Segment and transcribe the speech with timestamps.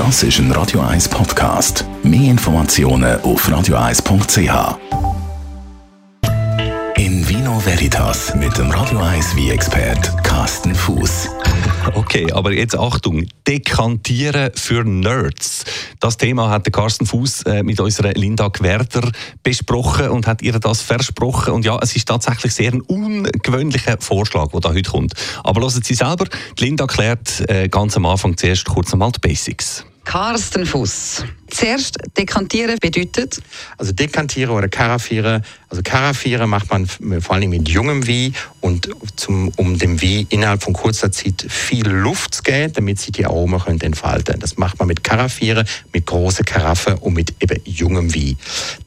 [0.00, 1.84] Das ist ein Radio 1 Podcast.
[2.02, 4.78] Mehr Informationen auf radio1.ch.
[6.96, 11.28] In Vino Veritas mit dem Radio 1 wie expert Carsten Fuß.
[11.92, 15.64] Okay, aber jetzt Achtung, Dekantieren für Nerds.
[16.00, 19.12] Das Thema hat Carsten Fuß äh, mit unserer Linda Gwerder
[19.42, 21.52] besprochen und hat ihr das versprochen.
[21.52, 25.12] Und ja, es ist tatsächlich sehr ein ungewöhnlicher Vorschlag, der da heute kommt.
[25.44, 26.24] Aber hören Sie selber,
[26.58, 29.84] Linda erklärt äh, ganz am Anfang zuerst kurz einmal die Basics.
[30.10, 31.22] Carsten Fuß.
[31.50, 33.40] Zuerst dekantieren bedeutet?
[33.76, 35.42] Also dekantieren oder karaffieren.
[35.68, 40.62] Also karaffieren macht man vor allem mit jungem Wie und zum, um dem Wie innerhalb
[40.62, 44.38] von kurzer Zeit viel Luft zu geben, damit sich die Aromen können entfalten.
[44.40, 48.36] Das macht man mit karaffieren, mit großen Karaffe und mit eben jungem Wie.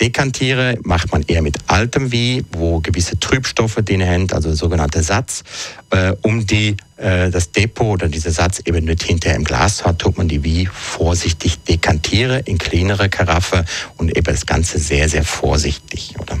[0.00, 5.42] Dekantieren macht man eher mit altem Wie, wo gewisse Trübstoffe drin haben, also sogenannte Satz,
[5.90, 10.00] äh, um die äh, das Depot oder dieser Satz eben nicht hinterher im Glas hat,
[10.00, 13.64] tut man die wie vorsichtig dekantieren in kleinere Karaffe
[13.96, 16.38] und eben das Ganze sehr, sehr vorsichtig, oder?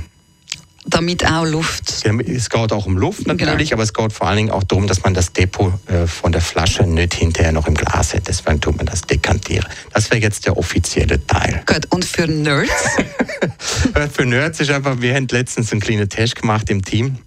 [0.86, 2.06] Damit auch Luft.
[2.26, 3.74] Es geht auch um Luft natürlich, genau.
[3.74, 6.40] aber es geht vor allen Dingen auch darum, dass man das Depot äh, von der
[6.40, 8.26] Flasche nicht hinterher noch im Glas hat.
[8.26, 9.66] Deswegen tut man das dekantieren.
[9.92, 11.62] Das wäre jetzt der offizielle Teil.
[11.66, 12.72] Gut, und für Nerds?
[14.12, 17.18] für Nerds ist einfach, wir haben letztens einen kleinen Test gemacht im Team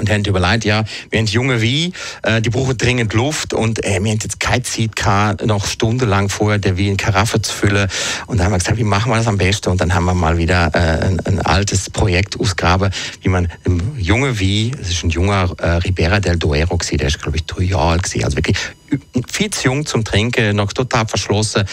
[0.00, 3.90] und haben überlegt, ja, wir haben junge wie, äh, die brauchen dringend Luft und äh,
[3.90, 7.88] wir haben jetzt keine Zeit gehabt, noch stundenlang vorher der wie in Karaffe zu füllen.
[8.26, 9.70] Und dann haben wir gesagt, wie machen wir das am besten?
[9.70, 12.90] Und dann haben wir mal wieder äh, ein, ein, altes Projekt ausgraben,
[13.22, 17.08] wie man im junge wie, das ist ein junger äh, Ribera del Duero gewesen, der
[17.08, 18.56] ist glaube ich drei Jahre alt gewesen, also wirklich
[19.30, 21.64] viel zu jung zum Trinken, noch total verschlossen.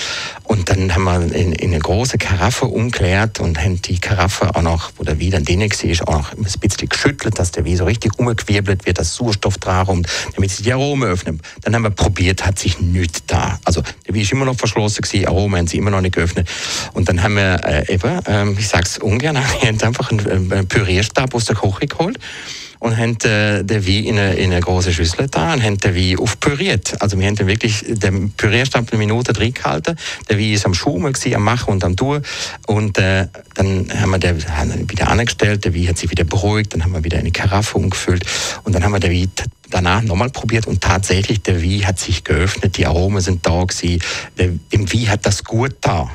[0.43, 4.61] Und dann haben wir in, in eine große Karaffe umklärt und haben die Karaffe auch
[4.61, 7.77] noch, wo der Wein dann drin war, auch noch ein bisschen geschüttelt, dass der Wein
[7.77, 11.41] so richtig umgewirbelt wird, dass Sauerstoff dran damit sich die Aromen öffnen.
[11.61, 13.59] Dann haben wir probiert, hat sich nichts da.
[13.63, 16.49] Also der Wein ist immer noch verschlossen gewesen, Aromen haben sie immer noch nicht geöffnet.
[16.93, 19.37] Und dann haben wir äh, eben, äh, ich es ungern,
[19.81, 22.19] einfach einen, einen Pürierstab aus der Küche geholt
[22.79, 25.95] und haben äh, den Wein in eine, in eine große Schüssel getan und haben den
[25.95, 27.01] Wein aufpüriert.
[27.01, 29.95] Also wir haben den wirklich, den Pürierstab eine Minute drin gehalten.
[30.29, 32.21] Der Wein ist am Schummeln, am Machen und am Tun.
[32.67, 36.73] Und äh, dann haben wir den haben wieder angestellt, der Wein hat sich wieder beruhigt,
[36.73, 38.25] dann haben wir wieder eine Karaffe umgefüllt
[38.63, 39.31] und dann haben wir den Wein
[39.69, 44.01] danach nochmal probiert und tatsächlich der Wein hat sich geöffnet, die Aromen sind da gewesen,
[44.37, 46.09] der, dem Wein hat das gut da.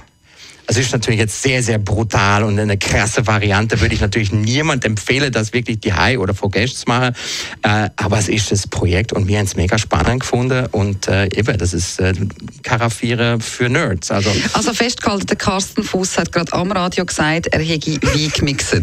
[0.72, 3.78] Das ist natürlich jetzt sehr, sehr brutal und eine krasse Variante.
[3.82, 7.14] Würde ich natürlich niemand empfehlen, das wirklich die High oder zu machen.
[7.60, 10.64] Äh, aber es ist das Projekt und wir haben es mega spannend gefunden.
[10.72, 12.14] Und äh, eben, das ist äh,
[12.62, 14.10] Karaffiere für Nerds.
[14.10, 18.74] Also, also festgehalten, der Carsten Fuß hat gerade am Radio gesagt, er hätte Wein gemixt.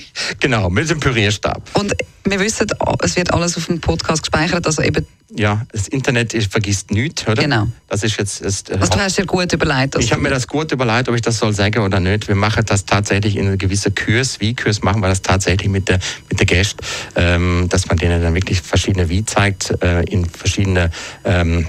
[0.40, 1.62] genau, mit dem Pürierstab.
[1.74, 2.66] Und wir wissen,
[3.04, 7.42] es wird alles auf dem Podcast gespeichert, also eben ja, das Internet vergisst nichts, oder?
[7.42, 7.68] Genau.
[7.88, 9.96] Das ist jetzt, ist, also du hast dir gut überlegt.
[9.98, 12.28] Ich habe mir das gut überlegt, ob ich das soll sagen oder nicht.
[12.28, 14.40] Wir machen das tatsächlich in einer gewissen Kurs.
[14.40, 16.78] Wie Kurs machen wir das tatsächlich mit der, mit der Gästen,
[17.16, 20.90] ähm, dass man denen dann wirklich verschiedene Wie zeigt, äh, in verschiedene
[21.24, 21.66] ähm,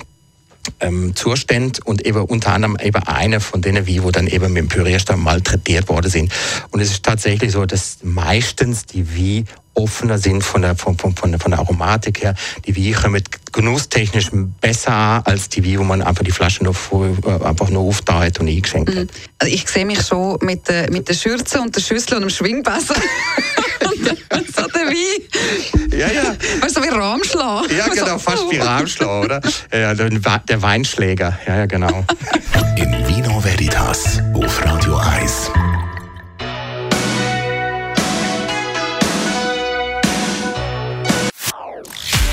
[0.79, 4.63] ähm, Zustände und eben unter anderem eben eine von denen, wie wo dann eben mit
[4.63, 6.31] dem Pürierstab malträtiert worden sind.
[6.71, 11.15] Und es ist tatsächlich so, dass meistens die Wie offener sind von der, von, von,
[11.15, 12.35] von, der Aromatik her.
[12.65, 14.29] Die Wie kommen genusstechnisch
[14.59, 18.47] besser als die Wie, wo man einfach die Flasche noch äh, einfach nur auftaut und
[18.47, 19.05] eingeschenkt hat.
[19.05, 19.09] Mhm.
[19.39, 22.29] Also ich sehe mich schon mit der, mit der Schürze und der Schüssel und dem
[22.29, 22.95] Schwingbessen.
[24.55, 25.91] so der Wein.
[25.91, 26.35] Ja, ja.
[26.61, 27.71] Weißt du, wie Rahmschlag.
[27.71, 29.41] Ja, genau, fast wie Rahmschlag, oder?
[29.71, 31.37] Ja, der Weinschläger.
[31.47, 32.05] Ja, ja, genau.
[32.77, 35.51] In Vino Veritas auf Radio 1.